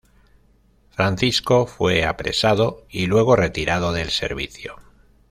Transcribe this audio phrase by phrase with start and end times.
[0.89, 4.77] Francisco fue apresado y luego retirado del servicio.